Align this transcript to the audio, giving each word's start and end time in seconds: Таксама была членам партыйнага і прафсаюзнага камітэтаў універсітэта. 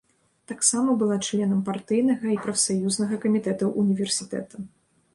Таксама 0.51 0.95
была 1.01 1.17
членам 1.27 1.59
партыйнага 1.69 2.25
і 2.33 2.39
прафсаюзнага 2.49 3.23
камітэтаў 3.27 3.81
універсітэта. 3.87 4.55